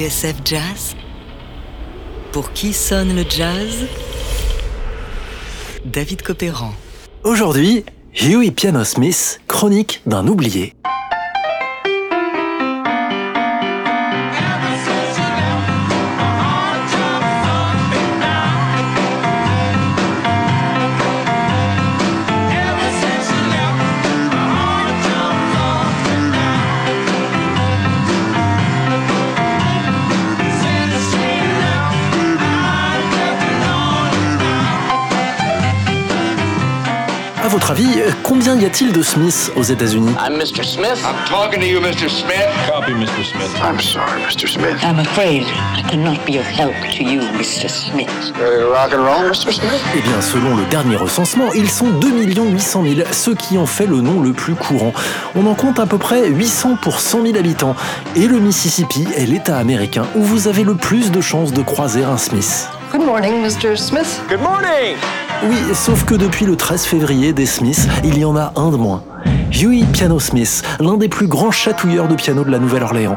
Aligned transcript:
TSF 0.00 0.36
Jazz 0.46 0.96
Pour 2.32 2.54
qui 2.54 2.72
sonne 2.72 3.14
le 3.14 3.22
jazz? 3.28 3.84
David 5.84 6.22
Copéran. 6.22 6.72
Aujourd'hui, 7.22 7.84
Huey 8.14 8.50
Piano 8.50 8.82
Smith, 8.84 9.42
chronique 9.46 10.00
d'un 10.06 10.26
oublié. 10.26 10.72
Avis, 37.80 38.00
combien 38.22 38.56
y 38.56 38.64
a-t-il 38.64 38.92
de 38.92 39.02
Smith 39.02 39.52
aux 39.56 39.62
États-Unis 39.62 40.14
I'm 40.18 40.36
Mr. 40.36 40.64
Smith. 40.64 40.98
I'm 41.04 41.16
talking 41.28 41.60
to 41.60 41.66
you, 41.66 41.80
Mr. 41.80 42.08
Smith. 42.08 42.48
Copy, 42.66 42.92
Mr. 42.92 43.24
Smith. 43.24 43.50
I'm 43.62 43.80
sorry, 43.80 44.20
Mr. 44.22 44.46
Smith. 44.46 44.76
I'm 44.82 44.98
afraid 44.98 45.44
I 45.76 45.82
cannot 45.88 46.24
be 46.26 46.38
of 46.38 46.46
help 46.46 46.74
to 46.96 47.02
you, 47.02 47.20
Mr. 47.38 47.68
Smith. 47.68 48.08
Rock 48.72 48.92
and 48.92 49.04
roll, 49.04 49.30
Mr. 49.30 49.52
Smith? 49.52 49.80
Eh 49.96 50.00
bien, 50.02 50.20
selon 50.20 50.56
le 50.56 50.64
dernier 50.66 50.96
recensement, 50.96 51.52
ils 51.54 51.70
sont 51.70 51.90
2 51.90 52.08
800 52.20 52.82
000, 52.82 52.94
ce 53.12 53.30
qui 53.30 53.58
en 53.58 53.66
fait 53.66 53.86
le 53.86 54.00
nom 54.00 54.20
le 54.20 54.32
plus 54.32 54.54
courant. 54.54 54.92
On 55.34 55.46
en 55.46 55.54
compte 55.54 55.78
à 55.78 55.86
peu 55.86 55.98
près 55.98 56.28
800 56.28 56.76
pour 56.82 57.00
100 57.00 57.22
000 57.22 57.36
habitants. 57.36 57.76
Et 58.16 58.26
le 58.26 58.40
Mississippi 58.40 59.06
est 59.16 59.26
l'État 59.26 59.56
américain 59.56 60.06
où 60.16 60.22
vous 60.22 60.48
avez 60.48 60.64
le 60.64 60.74
plus 60.74 61.10
de 61.10 61.20
chances 61.20 61.52
de 61.52 61.62
croiser 61.62 62.04
un 62.04 62.18
Smith. 62.18 62.68
Good 62.92 63.04
morning, 63.04 63.42
Mr. 63.42 63.76
Smith. 63.76 64.20
Good 64.28 64.40
morning! 64.40 64.96
Oui, 65.42 65.56
sauf 65.74 66.04
que 66.04 66.14
depuis 66.14 66.44
le 66.44 66.54
13 66.54 66.84
février 66.84 67.32
des 67.32 67.46
Smiths, 67.46 67.88
il 68.04 68.18
y 68.18 68.26
en 68.26 68.36
a 68.36 68.52
un 68.56 68.70
de 68.70 68.76
moins. 68.76 69.02
Huey 69.50 69.84
Piano 69.90 70.20
Smith, 70.20 70.62
l'un 70.80 70.98
des 70.98 71.08
plus 71.08 71.28
grands 71.28 71.50
chatouilleurs 71.50 72.08
de 72.08 72.14
piano 72.14 72.44
de 72.44 72.50
la 72.50 72.58
Nouvelle-Orléans. 72.58 73.16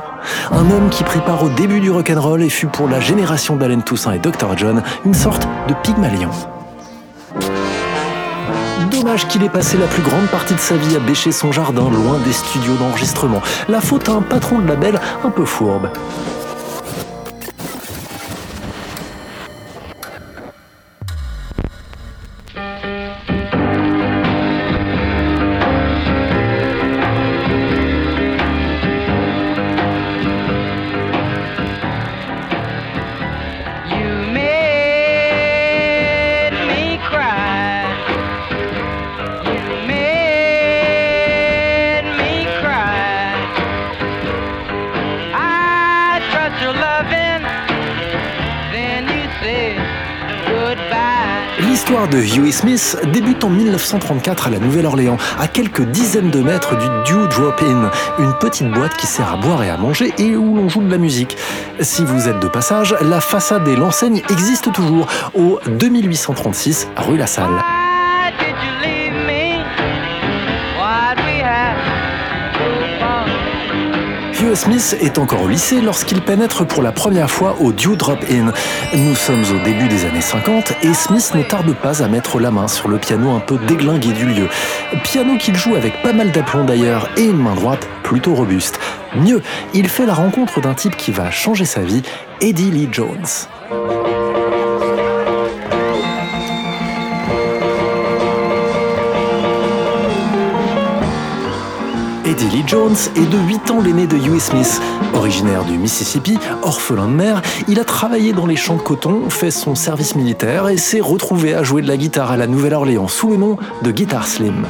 Un 0.52 0.72
homme 0.72 0.90
qui 0.90 1.04
prit 1.04 1.20
part 1.20 1.44
au 1.44 1.50
début 1.50 1.82
du 1.82 1.92
rock'n'roll 1.92 2.42
et 2.42 2.50
fut 2.50 2.68
pour 2.68 2.88
la 2.88 3.02
génération 3.02 3.58
d'Allen 3.58 3.84
Toussaint 3.84 4.14
et 4.14 4.20
Dr. 4.20 4.58
John 4.58 4.84
une 5.06 5.14
sorte 5.14 5.48
de 5.68 5.74
pygmalion. 5.84 6.30
Dommage 8.90 9.28
qu'il 9.28 9.44
ait 9.44 9.50
passé 9.50 9.78
la 9.78 9.88
plus 9.88 10.02
grande 10.02 10.28
partie 10.28 10.54
de 10.54 10.60
sa 10.60 10.76
vie 10.76 10.96
à 10.96 11.00
bêcher 11.00 11.34
son 11.34 11.52
jardin 11.52 11.90
loin 11.90 12.20
des 12.24 12.34
studios 12.34 12.76
d'enregistrement. 12.76 13.42
La 13.68 13.82
faute 13.82 14.08
à 14.08 14.14
un 14.14 14.22
patron 14.22 14.60
de 14.60 14.68
label 14.68 14.98
un 15.26 15.30
peu 15.30 15.44
fourbe. 15.44 15.90
De 52.14 52.20
Huey 52.20 52.52
Smith 52.52 52.98
débute 53.12 53.44
en 53.44 53.50
1934 53.50 54.48
à 54.48 54.50
la 54.52 54.60
Nouvelle-Orléans, 54.60 55.18
à 55.40 55.48
quelques 55.48 55.82
dizaines 55.82 56.30
de 56.30 56.42
mètres 56.42 56.78
du 56.78 56.86
Dew 57.12 57.28
Drop 57.28 57.60
Inn, 57.62 57.90
une 58.20 58.34
petite 58.34 58.70
boîte 58.70 58.96
qui 58.98 59.08
sert 59.08 59.34
à 59.34 59.38
boire 59.38 59.64
et 59.64 59.70
à 59.70 59.78
manger 59.78 60.14
et 60.20 60.36
où 60.36 60.56
l'on 60.56 60.70
joue 60.70 60.84
de 60.84 60.92
la 60.92 61.00
musique. 61.00 61.36
Si 61.80 62.06
vous 62.06 62.28
êtes 62.28 62.40
de 62.40 62.48
passage, 62.48 62.96
la 63.02 63.20
façade 63.20 63.68
et 63.68 63.76
l'enseigne 63.76 64.22
existent 64.30 64.72
toujours 64.72 65.08
au 65.34 65.60
2836 65.80 66.88
rue 66.98 67.18
La 67.18 67.28
Salle. 67.28 67.83
Smith 74.56 74.98
est 75.02 75.18
encore 75.18 75.42
au 75.42 75.48
lycée 75.48 75.82
lorsqu'il 75.82 76.22
pénètre 76.22 76.68
pour 76.68 76.84
la 76.84 76.92
première 76.92 77.32
fois 77.32 77.56
au 77.60 77.72
Dew 77.72 77.96
Drop 77.96 78.20
Inn. 78.30 78.52
Nous 78.94 79.16
sommes 79.16 79.44
au 79.44 79.64
début 79.64 79.88
des 79.88 80.06
années 80.06 80.22
50 80.22 80.74
et 80.84 80.94
Smith 80.94 81.32
ne 81.34 81.42
tarde 81.42 81.74
pas 81.74 82.04
à 82.04 82.08
mettre 82.08 82.40
la 82.40 82.52
main 82.52 82.68
sur 82.68 82.88
le 82.88 82.98
piano 83.00 83.32
un 83.32 83.40
peu 83.40 83.58
déglingué 83.68 84.12
du 84.12 84.26
lieu. 84.26 84.48
Piano 85.04 85.38
qu'il 85.38 85.56
joue 85.56 85.76
avec 85.76 86.02
pas 86.04 86.14
mal 86.14 86.32
d'aplomb 86.32 86.66
d'ailleurs 86.66 87.10
et 87.18 87.24
une 87.24 87.42
main 87.42 87.56
droite 87.56 87.88
plutôt 88.04 88.36
robuste. 88.36 88.80
Mieux, 89.16 89.42
il 89.74 89.88
fait 89.88 90.06
la 90.06 90.14
rencontre 90.14 90.62
d'un 90.62 90.74
type 90.74 90.98
qui 90.98 91.12
va 91.12 91.32
changer 91.32 91.66
sa 91.66 91.82
vie, 91.82 92.04
Eddie 92.42 92.70
Lee 92.70 92.90
Jones. 92.92 93.26
Eddie 102.34 102.50
Lee 102.50 102.64
Jones 102.66 102.96
est 103.16 103.30
de 103.30 103.38
8 103.38 103.70
ans 103.70 103.80
l'aîné 103.80 104.08
de 104.08 104.18
Huey 104.18 104.40
Smith. 104.40 104.82
Originaire 105.14 105.66
du 105.66 105.78
Mississippi, 105.78 106.40
orphelin 106.64 107.06
de 107.06 107.14
mère, 107.14 107.44
il 107.68 107.80
a 107.80 107.84
travaillé 107.84 108.34
dans 108.34 108.48
les 108.48 108.56
champs 108.56 108.76
de 108.76 108.82
coton, 108.82 109.30
fait 109.30 109.52
son 109.52 109.76
service 109.76 110.16
militaire 110.16 110.68
et 110.68 110.78
s'est 110.78 111.00
retrouvé 111.00 111.54
à 111.54 111.62
jouer 111.62 111.84
de 111.84 111.88
la 111.88 111.96
guitare 111.96 112.32
à 112.32 112.38
la 112.38 112.48
Nouvelle-Orléans 112.48 113.08
sous 113.08 113.30
le 113.30 113.38
nom 113.38 113.58
de 113.84 113.92
Guitar 113.92 114.26
Slim. 114.26 114.66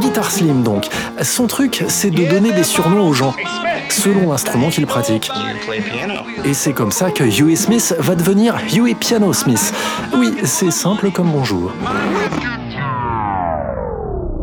Guitar 0.00 0.30
Slim 0.30 0.62
donc. 0.62 0.88
Son 1.20 1.46
truc, 1.46 1.84
c'est 1.88 2.10
de 2.10 2.24
donner 2.24 2.52
des 2.52 2.64
surnoms 2.64 3.08
aux 3.08 3.12
gens, 3.12 3.34
selon 3.90 4.30
l'instrument 4.30 4.70
qu'ils 4.70 4.86
pratiquent. 4.86 5.30
Et 6.44 6.54
c'est 6.54 6.72
comme 6.72 6.92
ça 6.92 7.10
que 7.10 7.24
Huey 7.24 7.56
Smith 7.56 7.94
va 7.98 8.14
devenir 8.14 8.56
Huey 8.72 8.94
Piano 8.94 9.32
Smith. 9.32 9.72
Oui, 10.16 10.34
c'est 10.44 10.70
simple 10.70 11.10
comme 11.10 11.30
bonjour. 11.30 11.72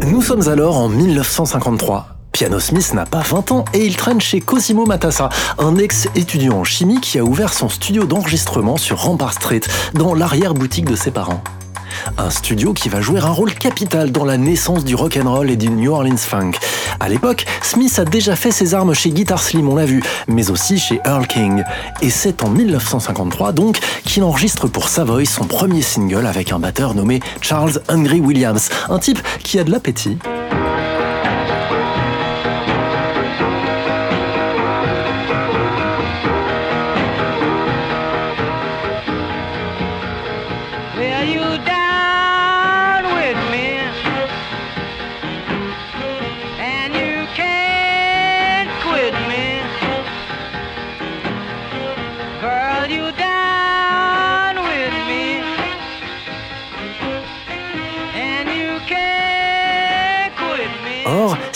Nous 0.07 0.21
sommes 0.21 0.47
alors 0.47 0.77
en 0.77 0.89
1953. 0.89 2.07
Piano 2.31 2.59
Smith 2.59 2.93
n'a 2.93 3.05
pas 3.05 3.19
20 3.19 3.51
ans 3.51 3.65
et 3.73 3.85
il 3.85 3.95
traîne 3.97 4.21
chez 4.21 4.39
Cosimo 4.39 4.85
Matassa, 4.85 5.29
un 5.59 5.77
ex-étudiant 5.77 6.59
en 6.59 6.63
chimie 6.63 6.99
qui 7.01 7.19
a 7.19 7.23
ouvert 7.23 7.53
son 7.53 7.69
studio 7.69 8.05
d'enregistrement 8.05 8.77
sur 8.77 8.99
Rampart 8.99 9.33
Street, 9.33 9.61
dans 9.93 10.15
l'arrière-boutique 10.15 10.85
de 10.85 10.95
ses 10.95 11.11
parents. 11.11 11.43
Un 12.17 12.29
studio 12.29 12.73
qui 12.73 12.89
va 12.89 13.01
jouer 13.01 13.19
un 13.19 13.29
rôle 13.29 13.53
capital 13.53 14.11
dans 14.11 14.25
la 14.25 14.37
naissance 14.37 14.85
du 14.85 14.95
rock'n'roll 14.95 15.49
et 15.51 15.55
du 15.55 15.69
New 15.69 15.91
Orleans 15.91 16.17
funk. 16.17 16.51
À 17.01 17.09
l'époque, 17.09 17.45
Smith 17.63 17.97
a 17.97 18.05
déjà 18.05 18.35
fait 18.35 18.51
ses 18.51 18.75
armes 18.75 18.93
chez 18.93 19.09
Guitar 19.09 19.41
Slim, 19.41 19.67
on 19.67 19.75
l'a 19.75 19.85
vu, 19.85 20.03
mais 20.27 20.51
aussi 20.51 20.77
chez 20.77 21.01
Earl 21.03 21.25
King. 21.25 21.63
Et 22.03 22.11
c'est 22.11 22.43
en 22.43 22.49
1953 22.49 23.53
donc 23.53 23.79
qu'il 24.05 24.23
enregistre 24.23 24.67
pour 24.67 24.87
Savoy 24.87 25.25
son 25.25 25.45
premier 25.45 25.81
single 25.81 26.27
avec 26.27 26.51
un 26.51 26.59
batteur 26.59 26.93
nommé 26.93 27.19
Charles 27.41 27.81
Hungry 27.87 28.19
Williams, 28.19 28.69
un 28.87 28.99
type 28.99 29.19
qui 29.39 29.57
a 29.57 29.63
de 29.63 29.71
l'appétit. 29.71 30.19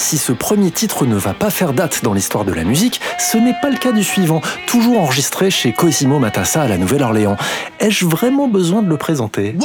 Si 0.05 0.19
ce 0.19 0.31
premier 0.31 0.69
titre 0.69 1.07
ne 1.07 1.15
va 1.15 1.33
pas 1.33 1.49
faire 1.49 1.73
date 1.73 2.03
dans 2.03 2.13
l'histoire 2.13 2.45
de 2.45 2.53
la 2.53 2.63
musique, 2.63 3.01
ce 3.17 3.39
n'est 3.39 3.55
pas 3.59 3.71
le 3.71 3.77
cas 3.77 3.91
du 3.91 4.03
suivant, 4.03 4.39
toujours 4.67 5.01
enregistré 5.01 5.49
chez 5.49 5.73
Cosimo 5.73 6.19
Matassa 6.19 6.61
à 6.61 6.67
la 6.67 6.77
Nouvelle-Orléans. 6.77 7.37
Ai-je 7.79 8.05
vraiment 8.05 8.47
besoin 8.47 8.83
de 8.83 8.87
le 8.87 8.97
présenter? 8.97 9.55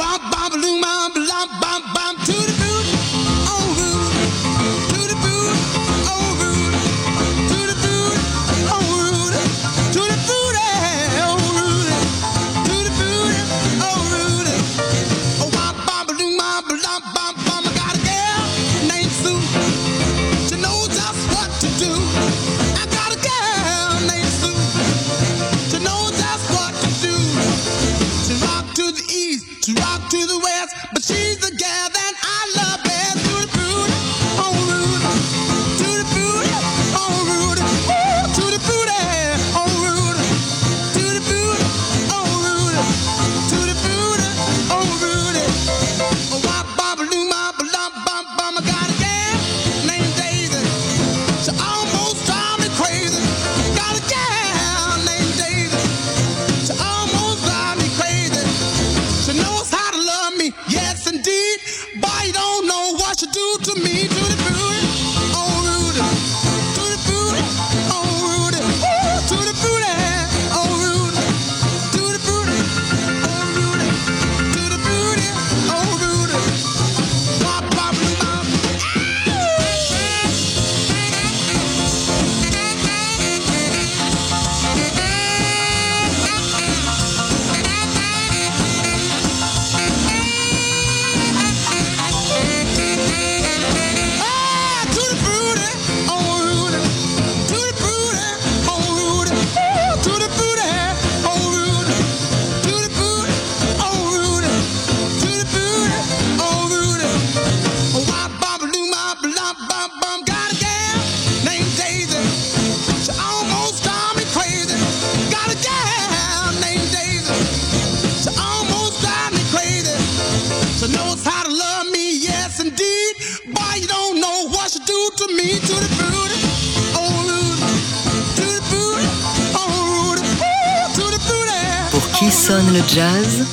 Jazz. 132.93 133.45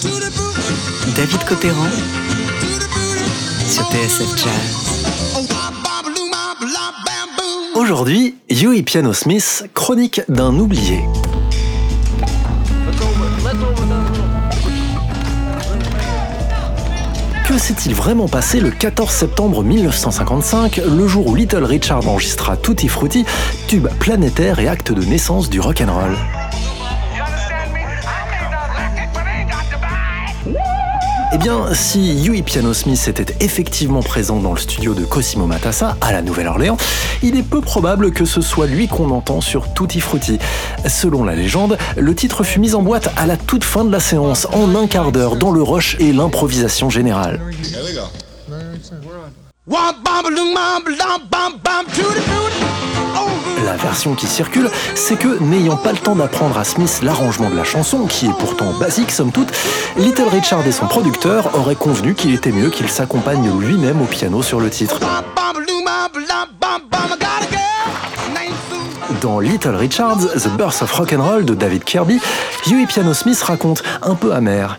David 1.14 1.44
Cotteran 1.44 1.86
sur 3.68 3.84
TSF 3.88 4.36
Jazz. 4.36 5.04
Aujourd'hui, 7.76 8.34
Huey 8.50 8.82
Piano 8.82 9.12
Smith, 9.12 9.68
chronique 9.74 10.22
d'un 10.28 10.58
oublié. 10.58 11.04
Que 17.46 17.58
s'est-il 17.58 17.94
vraiment 17.94 18.26
passé 18.26 18.58
le 18.58 18.70
14 18.70 19.08
septembre 19.08 19.62
1955, 19.62 20.80
le 20.84 21.06
jour 21.06 21.28
où 21.28 21.36
Little 21.36 21.64
Richard 21.64 22.08
enregistra 22.08 22.56
Tutti 22.56 22.88
Frutti, 22.88 23.24
tube 23.68 23.86
planétaire 24.00 24.58
et 24.58 24.66
acte 24.66 24.90
de 24.90 25.04
naissance 25.04 25.48
du 25.48 25.60
rock'n'roll? 25.60 26.16
Eh 31.30 31.36
bien, 31.36 31.74
si 31.74 32.24
Huey 32.24 32.40
Piano 32.40 32.72
Smith 32.72 33.06
était 33.06 33.36
effectivement 33.40 34.02
présent 34.02 34.40
dans 34.40 34.54
le 34.54 34.58
studio 34.58 34.94
de 34.94 35.04
Cosimo 35.04 35.46
Matassa 35.46 35.98
à 36.00 36.10
la 36.10 36.22
Nouvelle-Orléans, 36.22 36.78
il 37.22 37.36
est 37.36 37.42
peu 37.42 37.60
probable 37.60 38.12
que 38.12 38.24
ce 38.24 38.40
soit 38.40 38.66
lui 38.66 38.88
qu'on 38.88 39.10
entend 39.10 39.42
sur 39.42 39.74
Tutti 39.74 40.00
Frutti. 40.00 40.38
Selon 40.86 41.24
la 41.24 41.34
légende, 41.34 41.76
le 41.98 42.14
titre 42.14 42.44
fut 42.44 42.60
mis 42.60 42.74
en 42.74 42.80
boîte 42.80 43.12
à 43.16 43.26
la 43.26 43.36
toute 43.36 43.64
fin 43.64 43.84
de 43.84 43.92
la 43.92 44.00
séance, 44.00 44.48
en 44.52 44.74
un 44.74 44.86
quart 44.86 45.12
d'heure, 45.12 45.36
dans 45.36 45.50
le 45.50 45.62
rush 45.62 45.96
et 46.00 46.12
l'improvisation 46.14 46.88
générale. 46.88 47.40
La 53.64 53.76
version 53.76 54.14
qui 54.14 54.26
circule, 54.26 54.70
c'est 54.94 55.16
que 55.16 55.42
n'ayant 55.42 55.76
pas 55.76 55.92
le 55.92 55.98
temps 55.98 56.14
d'apprendre 56.14 56.58
à 56.58 56.64
Smith 56.64 57.00
l'arrangement 57.02 57.50
de 57.50 57.56
la 57.56 57.64
chanson, 57.64 58.06
qui 58.06 58.26
est 58.26 58.38
pourtant 58.38 58.72
basique 58.78 59.10
somme 59.10 59.32
toute, 59.32 59.48
Little 59.96 60.28
Richard 60.30 60.66
et 60.66 60.72
son 60.72 60.86
producteur 60.86 61.50
auraient 61.58 61.74
convenu 61.74 62.14
qu'il 62.14 62.34
était 62.34 62.52
mieux 62.52 62.70
qu'il 62.70 62.88
s'accompagne 62.88 63.50
lui-même 63.58 64.00
au 64.00 64.04
piano 64.04 64.42
sur 64.42 64.60
le 64.60 64.70
titre. 64.70 65.00
Dans 69.20 69.40
Little 69.40 69.74
Richards, 69.74 70.18
The 70.34 70.48
Birth 70.56 70.82
of 70.82 70.92
Rock'n'Roll 70.92 71.44
de 71.44 71.54
David 71.54 71.84
Kirby, 71.84 72.20
Huey 72.66 72.86
Piano 72.86 73.14
Smith 73.14 73.42
raconte, 73.42 73.82
un 74.02 74.14
peu 74.14 74.32
amer. 74.32 74.78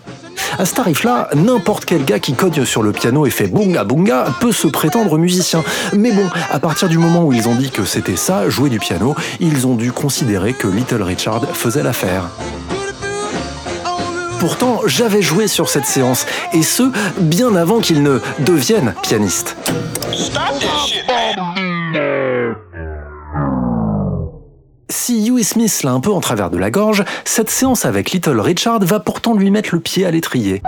À 0.58 0.66
ce 0.66 0.74
tarif-là, 0.74 1.30
n'importe 1.36 1.86
quel 1.86 2.04
gars 2.06 2.20
qui 2.20 2.34
cogne 2.34 2.66
sur 2.66 2.84
le 2.84 2.92
piano 2.92 3.26
et 3.26 3.30
fait 3.30 3.48
bunga 3.48 3.84
bunga 3.84 4.26
peut 4.40 4.52
se 4.52 4.68
prétendre 4.68 5.18
musicien. 5.18 5.64
Mais 5.94 6.12
bon, 6.12 6.28
à 6.52 6.60
partir 6.60 6.90
du 6.90 6.98
moment 6.98 7.24
où 7.24 7.34
ils 7.34 7.48
ont 7.48 7.56
dit 7.56 7.70
que 7.70 7.86
c'était 7.86 8.16
ça, 8.16 8.50
jouer 8.50 8.70
du 8.70 8.80
piano, 8.80 9.16
ils 9.40 9.68
ont 9.68 9.76
dû 9.76 9.92
considérer 9.92 10.54
que 10.54 10.68
Little 10.68 11.04
Richard 11.04 11.46
faisait 11.54 11.84
l'affaire. 11.84 12.24
Pourtant, 14.40 14.82
j'avais 14.86 15.22
joué 15.22 15.48
sur 15.48 15.68
cette 15.68 15.86
séance, 15.86 16.26
et 16.54 16.64
ce, 16.64 16.84
bien 17.20 17.56
avant 17.56 17.80
qu'il 17.80 18.04
ne 18.04 18.20
devienne 18.40 18.94
pianiste. 19.04 19.58
Si 24.92 25.28
Huey 25.28 25.44
Smith 25.44 25.84
l'a 25.84 25.92
un 25.92 26.00
peu 26.00 26.12
en 26.12 26.20
travers 26.20 26.50
de 26.50 26.58
la 26.58 26.72
gorge, 26.72 27.04
cette 27.24 27.52
séance 27.52 27.86
avec 27.86 28.10
Little 28.10 28.40
Richard 28.40 28.80
va 28.80 29.00
pourtant 29.00 29.36
lui 29.36 29.52
mettre 29.52 29.70
le 29.74 29.80
pied 29.80 30.04
à 30.04 30.12
l'étrier. 30.12 30.64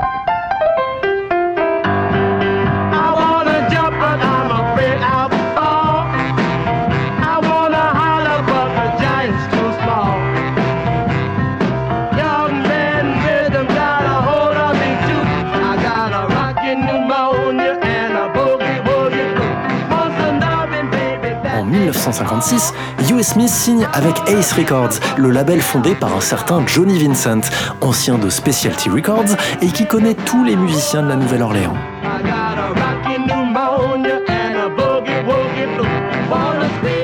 1956, 21.72 22.74
Huey 23.10 23.24
Smith 23.24 23.50
signe 23.50 23.88
avec 23.94 24.16
Ace 24.28 24.54
Records, 24.54 25.00
le 25.18 25.32
label 25.32 25.62
fondé 25.62 25.96
par 25.96 26.16
un 26.16 26.22
certain 26.22 26.66
Johnny 26.68 27.04
Vincent, 27.04 27.42
ancien 27.82 28.18
de 28.18 28.30
Specialty 28.30 28.90
Records 28.90 29.38
et 29.62 29.68
qui 29.68 29.86
connaît 29.86 30.14
tous 30.14 30.44
les 30.44 30.56
musiciens 30.56 31.02
de 31.04 31.10
la 31.10 31.16
Nouvelle-Orléans. 31.16 31.78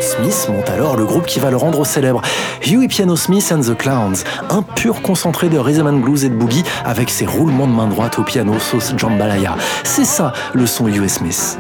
Smith 0.02 0.50
monte 0.50 0.70
alors 0.70 0.98
le 0.98 1.06
groupe 1.06 1.26
qui 1.26 1.40
va 1.40 1.50
le 1.50 1.58
rendre 1.58 1.86
célèbre, 1.86 2.22
Huey 2.66 2.88
Piano 2.88 3.16
Smith 3.16 3.52
and 3.52 3.62
the 3.62 3.78
Clowns, 3.78 4.24
un 4.50 4.62
pur 4.62 5.02
concentré 5.02 5.48
de 5.48 5.58
rhythm 5.58 5.88
and 5.88 6.00
blues 6.00 6.26
et 6.26 6.30
de 6.30 6.36
boogie 6.36 6.64
avec 6.86 7.10
ses 7.10 7.26
roulements 7.26 7.68
de 7.68 7.74
main 7.74 7.88
droite 7.88 8.20
au 8.20 8.24
piano 8.24 8.60
sauce 8.60 8.94
jambalaya. 8.98 9.56
C'est 9.84 10.06
ça 10.06 10.34
le 10.54 10.66
son 10.66 10.88
Huey 10.88 11.08
Smith. 11.08 11.58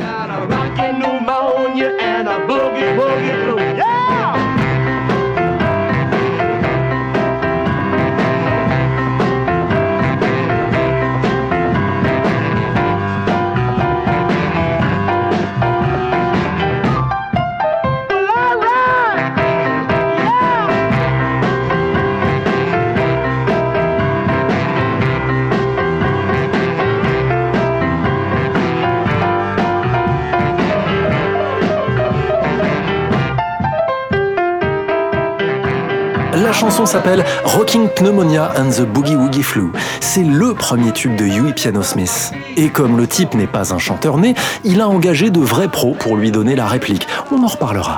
La 36.43 36.53
chanson 36.53 36.85
s'appelle 36.85 37.25
Rocking 37.45 37.89
Pneumonia 37.89 38.51
and 38.57 38.69
the 38.69 38.81
Boogie 38.81 39.15
Woogie 39.15 39.41
Flu. 39.41 39.71
C'est 40.01 40.23
le 40.23 40.53
premier 40.53 40.91
tube 40.91 41.15
de 41.15 41.25
Huey 41.25 41.51
Piano 41.53 41.81
Smith. 41.81 42.31
Et 42.57 42.69
comme 42.69 42.95
le 42.95 43.07
type 43.07 43.33
n'est 43.33 43.47
pas 43.47 43.73
un 43.73 43.79
chanteur 43.79 44.17
né, 44.17 44.35
il 44.63 44.81
a 44.81 44.87
engagé 44.87 45.31
de 45.31 45.39
vrais 45.39 45.67
pros 45.67 45.95
pour 45.97 46.15
lui 46.15 46.29
donner 46.29 46.55
la 46.55 46.67
réplique. 46.67 47.07
On 47.31 47.41
en 47.43 47.47
reparlera. 47.47 47.97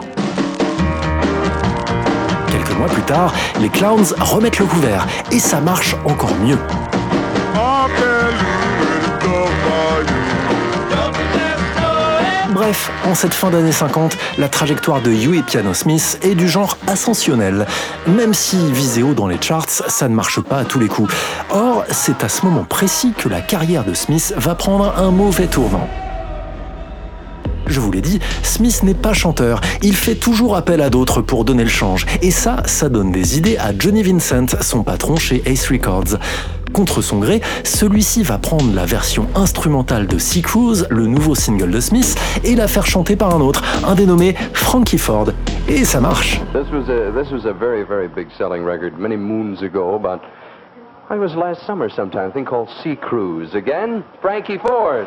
Quelques 2.49 2.77
mois 2.77 2.87
plus 2.87 3.01
tard, 3.01 3.33
les 3.59 3.69
Clowns 3.69 4.13
remettent 4.19 4.59
le 4.59 4.65
couvert 4.65 5.05
et 5.31 5.39
ça 5.39 5.59
marche 5.59 5.97
encore 6.05 6.35
mieux. 6.41 6.59
Bref, 12.69 12.91
en 13.03 13.15
cette 13.15 13.33
fin 13.33 13.49
d'année 13.49 13.71
50, 13.71 14.15
la 14.37 14.47
trajectoire 14.47 15.01
de 15.01 15.09
Huey 15.09 15.41
Piano 15.41 15.73
Smith 15.73 16.19
est 16.21 16.35
du 16.35 16.47
genre 16.47 16.77
ascensionnel. 16.85 17.65
Même 18.05 18.35
si 18.35 18.71
visé 18.71 19.01
haut 19.01 19.15
dans 19.15 19.27
les 19.27 19.41
charts, 19.41 19.65
ça 19.67 20.07
ne 20.07 20.13
marche 20.13 20.39
pas 20.39 20.59
à 20.59 20.65
tous 20.65 20.77
les 20.77 20.87
coups. 20.87 21.11
Or, 21.49 21.83
c'est 21.89 22.23
à 22.23 22.29
ce 22.29 22.45
moment 22.45 22.65
précis 22.65 23.13
que 23.17 23.27
la 23.27 23.41
carrière 23.41 23.83
de 23.83 23.95
Smith 23.95 24.35
va 24.37 24.53
prendre 24.53 24.93
un 24.99 25.09
mauvais 25.09 25.47
tournant. 25.47 25.89
Je 27.65 27.79
vous 27.79 27.91
l'ai 27.91 28.01
dit, 28.01 28.19
Smith 28.43 28.83
n'est 28.83 28.93
pas 28.93 29.13
chanteur, 29.13 29.61
il 29.81 29.95
fait 29.95 30.15
toujours 30.15 30.55
appel 30.55 30.81
à 30.81 30.91
d'autres 30.91 31.21
pour 31.21 31.45
donner 31.45 31.63
le 31.63 31.69
change. 31.69 32.05
Et 32.21 32.29
ça, 32.31 32.63
ça 32.65 32.89
donne 32.89 33.11
des 33.11 33.37
idées 33.39 33.57
à 33.57 33.71
Johnny 33.77 34.03
Vincent, 34.03 34.45
son 34.61 34.83
patron 34.83 35.15
chez 35.15 35.41
Ace 35.45 35.69
Records. 35.69 36.19
Contre 36.79 37.01
son 37.01 37.19
gré, 37.19 37.41
celui-ci 37.65 38.23
va 38.23 38.37
prendre 38.37 38.73
la 38.73 38.85
version 38.85 39.27
instrumentale 39.35 40.07
de 40.07 40.17
Sea 40.17 40.41
Cruise, 40.41 40.87
le 40.89 41.07
nouveau 41.07 41.35
single 41.35 41.71
de 41.71 41.81
Smith, 41.81 42.15
et 42.45 42.55
la 42.55 42.69
faire 42.69 42.85
chanter 42.85 43.17
par 43.17 43.35
un 43.35 43.41
autre, 43.41 43.61
un 43.85 43.95
dénommé 43.95 44.33
Frankie 44.53 44.97
Ford. 44.97 45.25
Et 45.67 45.83
ça 45.83 45.99
marche. 45.99 46.39
This 46.53 46.71
was 46.71 46.89
a 46.89 47.11
this 47.11 47.29
was 47.33 47.45
a 47.45 47.51
very 47.51 47.83
very 47.83 48.07
big 48.07 48.29
selling 48.37 48.63
record 48.63 48.97
many 48.97 49.17
moons 49.17 49.61
ago. 49.61 49.93
About 49.93 50.21
I 51.09 51.17
was 51.17 51.35
last 51.35 51.65
summer 51.67 51.89
sometime. 51.89 52.29
A 52.29 52.31
thing 52.31 52.45
called 52.45 52.69
Sea 52.81 52.95
Cruise. 52.95 53.53
Again, 53.55 54.05
Frankie 54.21 54.57
Ford. 54.57 55.05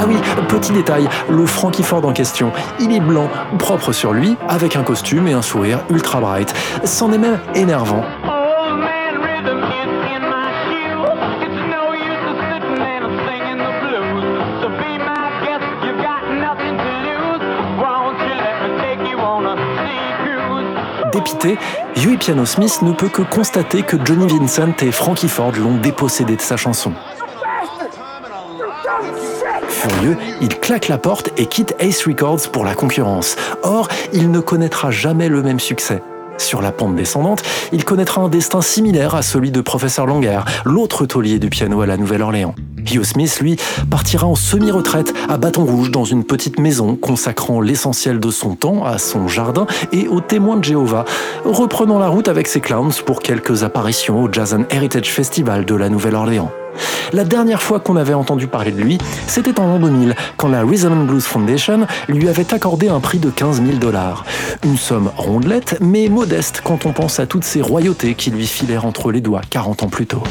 Ah 0.00 0.04
oui, 0.06 0.14
petit 0.48 0.70
détail, 0.70 1.08
le 1.28 1.44
Frankie 1.44 1.82
Ford 1.82 2.04
en 2.04 2.12
question, 2.12 2.52
il 2.78 2.94
est 2.94 3.00
blanc, 3.00 3.28
propre 3.58 3.90
sur 3.90 4.12
lui, 4.12 4.36
avec 4.48 4.76
un 4.76 4.84
costume 4.84 5.26
et 5.26 5.32
un 5.32 5.42
sourire 5.42 5.80
ultra 5.90 6.20
bright. 6.20 6.54
C'en 6.84 7.10
est 7.12 7.18
même 7.18 7.40
énervant. 7.56 8.04
Dépité, 21.12 21.58
Huey 21.96 22.16
Piano 22.18 22.44
Smith 22.44 22.82
ne 22.82 22.92
peut 22.92 23.08
que 23.08 23.22
constater 23.22 23.82
que 23.82 23.96
Johnny 24.04 24.28
Vincent 24.28 24.74
et 24.80 24.92
Frankie 24.92 25.28
Ford 25.28 25.52
l'ont 25.58 25.76
dépossédé 25.78 26.36
de 26.36 26.40
sa 26.40 26.56
chanson. 26.56 26.92
Furieux, 29.78 30.16
il 30.40 30.48
claque 30.58 30.88
la 30.88 30.98
porte 30.98 31.30
et 31.36 31.46
quitte 31.46 31.76
Ace 31.78 32.04
Records 32.04 32.50
pour 32.50 32.64
la 32.64 32.74
concurrence. 32.74 33.36
Or, 33.62 33.86
il 34.12 34.32
ne 34.32 34.40
connaîtra 34.40 34.90
jamais 34.90 35.28
le 35.28 35.40
même 35.40 35.60
succès. 35.60 36.02
Sur 36.36 36.60
la 36.60 36.72
pente 36.72 36.96
descendante, 36.96 37.42
il 37.72 37.84
connaîtra 37.84 38.20
un 38.20 38.28
destin 38.28 38.60
similaire 38.60 39.14
à 39.14 39.22
celui 39.22 39.52
de 39.52 39.60
Professeur 39.60 40.06
Langer, 40.06 40.40
l'autre 40.64 41.06
taulier 41.06 41.38
du 41.38 41.48
piano 41.48 41.80
à 41.80 41.86
la 41.86 41.96
Nouvelle-Orléans. 41.96 42.56
Hugh 42.92 43.04
Smith, 43.04 43.38
lui, 43.40 43.56
partira 43.88 44.26
en 44.26 44.34
semi-retraite 44.34 45.14
à 45.28 45.36
Bâton 45.36 45.64
Rouge 45.64 45.92
dans 45.92 46.04
une 46.04 46.24
petite 46.24 46.58
maison 46.58 46.96
consacrant 46.96 47.60
l'essentiel 47.60 48.18
de 48.18 48.30
son 48.32 48.56
temps 48.56 48.84
à 48.84 48.98
son 48.98 49.28
jardin 49.28 49.68
et 49.92 50.08
aux 50.08 50.20
témoins 50.20 50.56
de 50.56 50.64
Jéhovah, 50.64 51.04
reprenant 51.44 52.00
la 52.00 52.08
route 52.08 52.26
avec 52.26 52.48
ses 52.48 52.60
clowns 52.60 52.94
pour 53.06 53.20
quelques 53.20 53.62
apparitions 53.62 54.24
au 54.24 54.32
Jazz 54.32 54.54
and 54.54 54.64
Heritage 54.70 55.12
Festival 55.12 55.64
de 55.64 55.74
la 55.76 55.88
Nouvelle-Orléans. 55.88 56.50
La 57.12 57.24
dernière 57.24 57.62
fois 57.62 57.80
qu'on 57.80 57.96
avait 57.96 58.14
entendu 58.14 58.46
parler 58.46 58.70
de 58.70 58.80
lui, 58.80 58.98
c'était 59.26 59.58
en 59.60 59.66
l'an 59.66 59.78
2000, 59.78 60.14
quand 60.36 60.48
la 60.48 60.62
Rhythm 60.62 60.92
and 60.92 61.04
Blues 61.04 61.24
Foundation 61.24 61.86
lui 62.08 62.28
avait 62.28 62.52
accordé 62.52 62.88
un 62.88 63.00
prix 63.00 63.18
de 63.18 63.30
15 63.30 63.62
000 63.62 63.78
dollars. 63.78 64.24
Une 64.64 64.76
somme 64.76 65.10
rondelette, 65.16 65.78
mais 65.80 66.08
modeste 66.08 66.60
quand 66.62 66.86
on 66.86 66.92
pense 66.92 67.20
à 67.20 67.26
toutes 67.26 67.44
ces 67.44 67.62
royautés 67.62 68.14
qui 68.14 68.30
lui 68.30 68.46
filèrent 68.46 68.84
entre 68.84 69.10
les 69.10 69.20
doigts 69.20 69.42
40 69.48 69.84
ans 69.84 69.88
plus 69.88 70.06
tôt. 70.06 70.22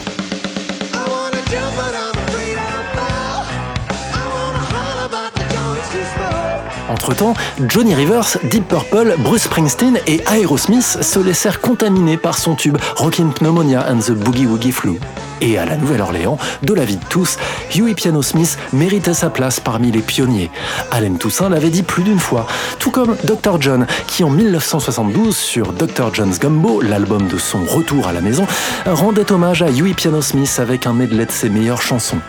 Entre-temps, 6.89 7.33
Johnny 7.67 7.93
Rivers, 7.93 8.37
Deep 8.49 8.67
Purple, 8.67 9.15
Bruce 9.19 9.43
Springsteen 9.43 9.99
et 10.07 10.21
Aerosmith 10.31 10.97
se 11.01 11.19
laissèrent 11.19 11.59
contaminer 11.59 12.17
par 12.17 12.37
son 12.37 12.55
tube 12.55 12.77
Rockin' 12.95 13.31
Pneumonia 13.33 13.85
and 13.89 13.99
the 13.99 14.11
Boogie 14.11 14.45
Woogie 14.45 14.71
Flu. 14.71 14.99
Et 15.41 15.57
à 15.57 15.65
la 15.65 15.77
Nouvelle-Orléans, 15.77 16.37
de 16.63 16.73
la 16.73 16.85
vie 16.85 16.97
de 16.97 17.05
tous, 17.09 17.37
Huey 17.75 17.93
Piano 17.93 18.21
Smith 18.21 18.57
méritait 18.73 19.13
sa 19.13 19.29
place 19.29 19.59
parmi 19.59 19.91
les 19.91 20.01
pionniers. 20.01 20.49
Allen 20.91 21.17
Toussaint 21.17 21.49
l'avait 21.49 21.69
dit 21.69 21.83
plus 21.83 22.03
d'une 22.03 22.19
fois, 22.19 22.47
tout 22.79 22.91
comme 22.91 23.15
Dr. 23.23 23.61
John, 23.61 23.87
qui 24.07 24.23
en 24.23 24.29
1972, 24.29 25.35
sur 25.35 25.73
Dr. 25.73 26.13
John's 26.13 26.39
Gumbo, 26.39 26.81
l'album 26.81 27.27
de 27.27 27.37
son 27.37 27.63
retour 27.65 28.07
à 28.07 28.13
la 28.13 28.21
maison, 28.21 28.47
rendait 28.85 29.31
hommage 29.31 29.61
à 29.61 29.69
Huey 29.69 29.93
Piano 29.93 30.21
Smith 30.21 30.57
avec 30.59 30.87
un 30.87 30.93
medley 30.93 31.25
de 31.25 31.31
ses 31.31 31.49
meilleures 31.49 31.81
chansons. 31.81 32.19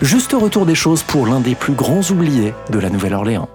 Juste 0.00 0.32
retour 0.32 0.66
des 0.66 0.74
choses 0.74 1.02
pour 1.02 1.26
l'un 1.26 1.40
des 1.40 1.54
plus 1.54 1.74
grands 1.74 2.02
oubliés 2.10 2.54
de 2.70 2.78
la 2.78 2.90
Nouvelle-Orléans. 2.90 3.48